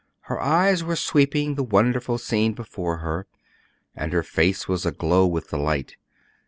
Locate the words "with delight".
5.27-5.95